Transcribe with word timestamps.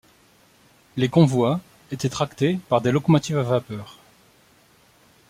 Les 0.97 1.09
convois 1.09 1.59
étaient 1.91 2.09
tractés 2.09 2.57
par 2.69 2.81
des 2.81 2.91
locomotives 2.91 3.37
à 3.37 3.43
vapeur. 3.43 3.99